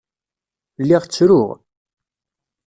[0.81, 1.49] Lliɣ ttruɣ.